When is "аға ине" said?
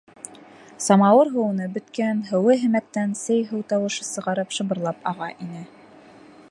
5.13-5.67